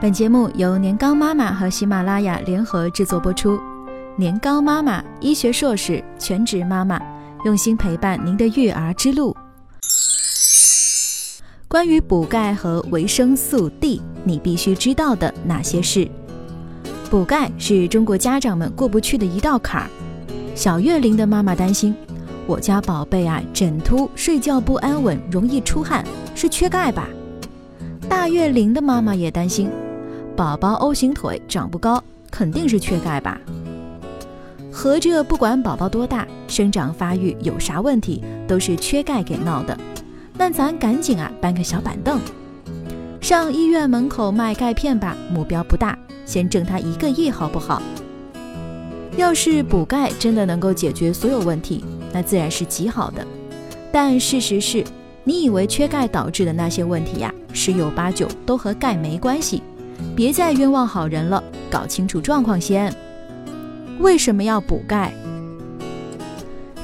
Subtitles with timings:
[0.00, 3.60] 本节目由年糕妈妈和喜马拉雅联合制作播出。
[4.16, 6.98] 年糕妈妈，医学硕士，全职妈妈，
[7.44, 9.36] 用心陪伴您的育儿之路。
[11.68, 16.08] 关于补钙和维生素 D，你必须知道的哪些事？
[17.10, 19.90] 补钙是中国家长们过不去的一道坎儿。
[20.54, 21.94] 小月龄的妈妈担心，
[22.46, 26.02] 我家宝贝啊，枕秃，睡觉不安稳，容易出汗，
[26.34, 27.06] 是缺钙吧？
[28.08, 29.68] 大月龄的妈妈也担心。
[30.40, 33.38] 宝宝 O 型腿长不高，肯定是缺钙吧？
[34.72, 39.76] 合着不管宝宝多大，生长发育有啥问题，都是缺钙给闹的。
[40.38, 42.18] 那咱赶紧啊搬个小板凳，
[43.20, 45.14] 上医院门口卖钙片吧。
[45.30, 47.82] 目标不大，先挣他一个亿好不好？
[49.18, 53.26] 要是补钙真的能够解决所有问题，那自然是极好的。
[53.92, 54.82] 但事实是，
[55.22, 59.62] 你以为缺钙导致的那些问题呀，十有八九都和钙没关系。
[60.16, 62.92] 别再冤枉好人了，搞清楚状况先。
[63.98, 65.12] 为什么要补钙？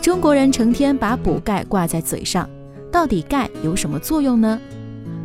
[0.00, 2.48] 中国人成天把补钙挂在嘴上，
[2.92, 4.60] 到底钙有什么作用呢？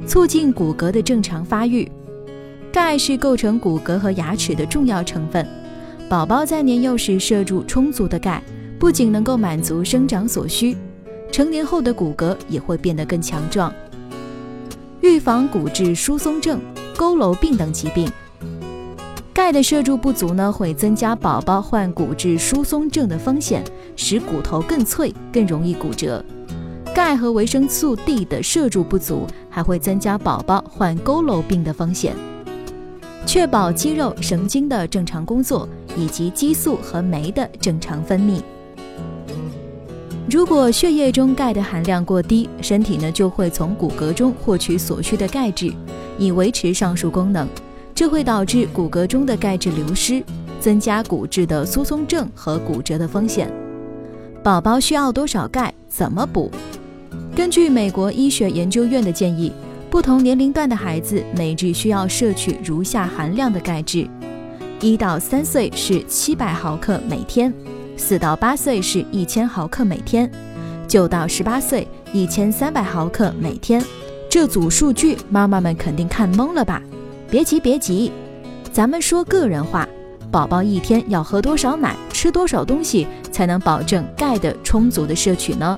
[0.08, 1.90] 促进骨骼的正常发育。
[2.72, 5.46] 钙是构成骨骼和牙齿的重要成分。
[6.10, 8.42] 宝宝在年幼时摄入充足的钙，
[8.80, 10.76] 不仅能够满足生长所需，
[11.32, 13.72] 成年后的骨骼也会变得更强壮。
[15.02, 16.60] 预防骨质疏松症。
[16.96, 18.10] 佝偻病等疾病，
[19.34, 23.64] 钙的摄入不足呢，会增加宝宝患骨质疏松症的风险，
[23.96, 26.24] 使骨头更脆，更容易骨折。
[26.94, 32.16] 钙和维生素 D 的摄入不足，还会增加宝宝患佝偻病的风险。
[33.26, 38.42] 确保肌肉、神经的正常工作，以及激素和酶的正常分泌。
[40.30, 45.74] 如果血液中钙的含量过低，身体呢就会从骨骼中获取所需的钙质。
[46.22, 47.48] 以维持上述功能，
[47.96, 50.24] 这会导致骨骼中的钙质流失，
[50.60, 53.52] 增加骨质的疏松症和骨折的风险。
[54.44, 55.74] 宝宝需要多少钙？
[55.90, 56.52] 怎么补？
[57.36, 59.52] 根据美国医学研究院的建议，
[59.90, 64.08] 不同年龄段的孩子每日需要摄取如下含量的钙质：
[64.80, 67.52] 一到三岁是七百毫克每天，
[67.98, 70.30] 四到八岁是一千毫克每天，
[70.88, 73.84] 九到十八岁一千三百毫克每天。
[74.32, 76.82] 这组数据，妈妈们肯定看懵了吧？
[77.30, 78.10] 别急，别急，
[78.72, 79.86] 咱们说个人话。
[80.32, 85.78] 宝宝一天要喝多少奶，吃多少东西才能保证钙的充足的摄取呢？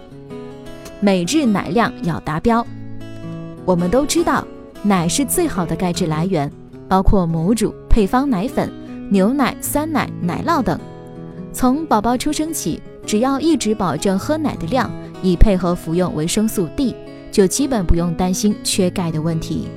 [1.00, 2.64] 每日奶量要达标。
[3.66, 4.46] 我们都知道，
[4.84, 6.48] 奶是最好的钙质来源，
[6.88, 8.72] 包括母乳、配方奶粉、
[9.10, 10.80] 牛奶、酸奶、奶酪等。
[11.52, 14.92] 从宝宝出生起，只要一直保证喝奶的量，
[15.24, 16.96] 以配合服用维生素 D。
[17.34, 19.68] 就基本不用担心缺钙的问题。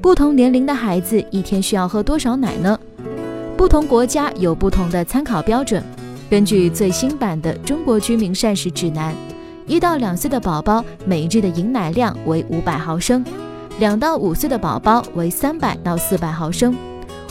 [0.00, 2.78] 不同年龄的孩子一天需要喝多少奶呢？
[3.56, 5.82] 不同国家有不同的参考标准。
[6.30, 9.12] 根据最新版的《中国居民膳食指南》，
[9.66, 13.24] 一到两岁的宝宝每日的饮奶量为五百毫升，
[13.80, 16.74] 两到五岁的宝宝为三百到四百毫升，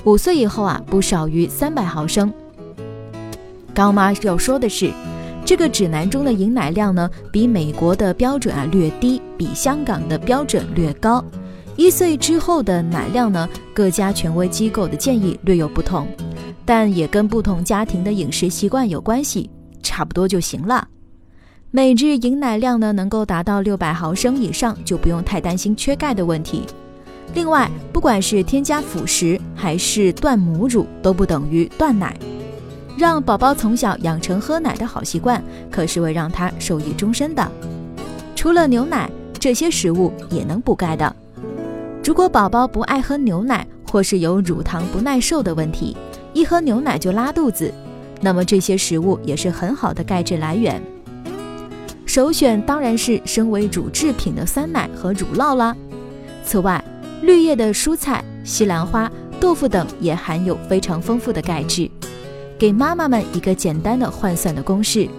[0.03, 2.31] 五岁以后啊不少于三百毫升。
[3.73, 4.91] 高妈要说的是。
[5.43, 11.23] 这个指南中的饮奶量呢，比美国的标准啊略低，比香港的标准略高。
[11.75, 16.07] 一岁之后的奶量呢，各家权威机构的建议略有不同，
[16.63, 19.49] 但也跟不同家庭的饮食习惯有关系，
[19.81, 20.87] 差不多就行了。
[21.71, 26.63] 每日饮奶量呢，能够达到六百毫升以上，就不用太担心缺钙的问题。
[27.33, 32.15] 另外，不管是添加辅食还是断母乳，都不等于断奶。
[32.97, 37.51] 让宝宝从小养成喝奶的好习惯，可是会让他受益终身的。
[38.35, 39.09] 除了牛奶，
[39.39, 41.15] 这些食物也能补钙的。
[42.03, 45.95] 如果宝宝不爱喝牛奶，或是有乳糖不耐受的问题，
[46.33, 47.73] 一喝牛奶就拉肚子，
[48.21, 50.81] 那么这些食物也是很好的钙质来源。
[52.05, 55.75] 首选当然是身为乳制品的酸奶和乳酪啦。
[56.43, 56.83] 此外，
[57.21, 59.09] 绿叶的蔬菜、西兰花、
[59.39, 61.89] 豆腐等也含有非常丰富的钙质。
[62.61, 65.09] 给妈妈们一个简单的换算的公式：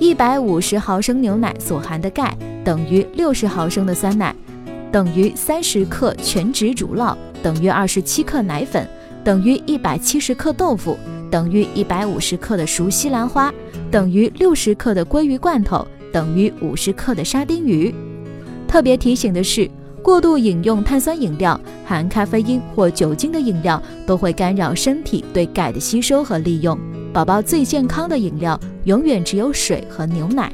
[0.00, 4.34] 一百五十毫升牛奶所含的钙等于六十毫升的酸奶，
[4.90, 8.84] 等于三十克全脂乳酪，等于二十七克奶粉，
[9.22, 10.98] 等于一百七十克豆腐，
[11.30, 13.54] 等于一百五十克的熟西兰花，
[13.88, 17.94] 等于六十克的鲑鱼罐头，等于五十克的沙丁鱼。
[18.66, 19.70] 特别提醒的是。
[20.10, 26.76] 过度饮用碳酸饮料、含咖啡因或酒精的饮料，都会干扰身体对钙的吸收和利用。
[27.12, 30.52] 宝宝最健康的饮料，永远只有水和牛奶。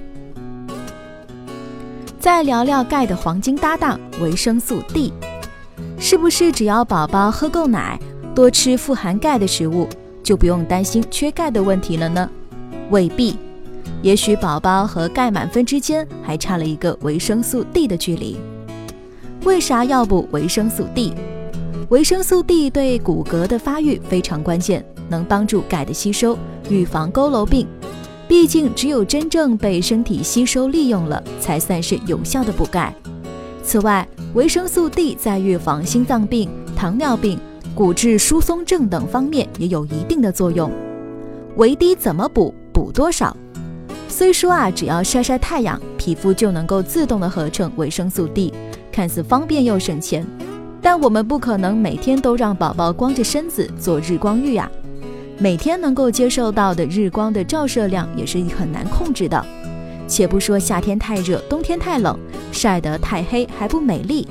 [2.21, 5.11] 再聊聊钙的黄金搭档——维生素 D。
[5.99, 7.99] 是不是只要宝宝喝够奶，
[8.35, 9.89] 多吃富含钙的食物，
[10.23, 12.29] 就不用担心缺钙的问题了呢？
[12.91, 13.39] 未必，
[14.03, 18.37] 也许宝宝和钙满分之间还差了一个维生素 D 的距离。
[19.47, 21.15] 为啥要补维生素 D？
[21.91, 26.37] 维生素 D 对骨骼的发育非常关键，能帮助钙的吸收，
[26.69, 27.65] 预防佝偻病。
[28.27, 32.93] 毕竟，只有真正被身体吸收利用了，才算是有效的补钙。
[33.63, 37.39] 此外，维生素 D 在预防心脏病、糖尿病、
[37.73, 40.69] 骨质疏松症等方面也有一定的作用。
[41.55, 42.53] 维 D 怎么补？
[42.73, 43.37] 补多少？
[44.09, 48.53] 虽说啊，只要晒晒太阳，皮肤就能够自动的合成维生素 D，
[48.97, 50.27] 看似方便又省钱。
[50.81, 54.71] 但我们不可能每天都让宝宝光着身子做日光浴啊。
[55.39, 59.45] 每天能够接受到的日光的照射量也是很难控制的。
[60.09, 62.19] 且不说夏天太热，冬天太冷，
[62.53, 64.27] 晒得太黑还不美丽，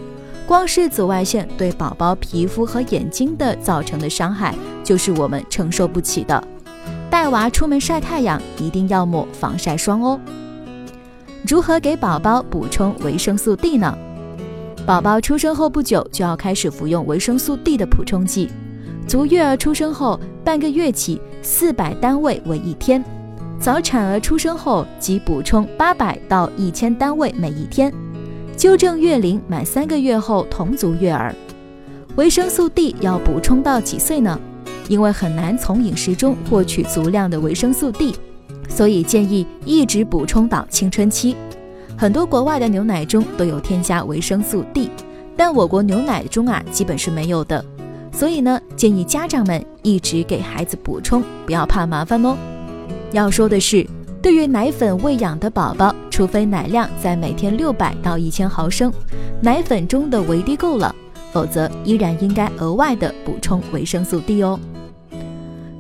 [0.48, 6.44] 光是紫外线对宝宝皮肤和眼睛的造成的伤害，就是我们承受不起的。
[7.12, 10.20] 带娃出门晒太阳，一定要抹防晒霜哦。
[11.48, 13.96] 如何给宝宝补充维生素 D 呢？
[14.86, 18.50] 宝宝出生后不久就要开始服用维生素 D 的补充剂。
[19.08, 23.02] 足月儿出生后半个月起，四百单位为一天；
[23.60, 27.92] 早产儿出生后即补充八百到一千单位每一天。
[28.56, 31.34] 纠正月龄满三个月后同足月儿。
[32.16, 34.40] 维生素 D 要补充到几岁呢？
[34.88, 38.16] 因为很难从饮食中获取足量的维生素 D，
[38.70, 41.36] 所以建议一直补充到青春期。
[41.98, 44.92] 很多国外的牛奶中都有添加维生素 D，
[45.38, 47.64] 但我国牛奶中啊基本是没有的。
[48.12, 52.38] 所以呢，建议家长们一直给孩子补充，不要怕麻烦哦。
[53.12, 53.86] 要说的是，
[54.22, 58.92] 对于奶粉喂养的宝宝，除非奶量在每天六百到一千毫升，
[59.42, 60.94] 奶粉中的维 D 够了，
[61.32, 64.60] 否则依然应该额外的补充维生素 D 哦。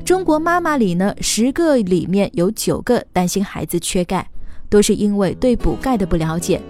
[0.06, 4.30] 中国妈妈里呢，十个里面有九个担心孩子缺钙，
[4.70, 6.62] 都是因为对补钙的不了解。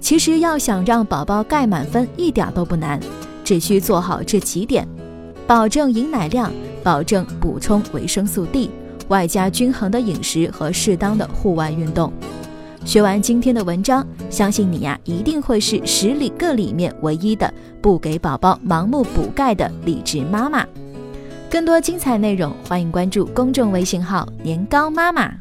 [0.00, 3.00] 其实要想让宝宝钙满分，一点都不难，
[3.42, 4.86] 只需做好这几点。
[5.46, 6.52] 保证饮奶量，
[6.82, 8.70] 保证补充维生素 D，
[9.08, 12.12] 外加均衡的饮食和适当的户外运动。
[12.84, 20.66] 学完今天的文章，相信你呀一定会是十里个里面唯一的不给宝宝盲目补钙的理智妈妈。
[21.50, 25.32] 更多精彩内容，欢迎关注公众微信号“年糕妈妈”。